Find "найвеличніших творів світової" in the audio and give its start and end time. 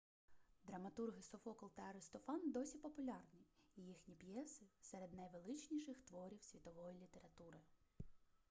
5.13-6.97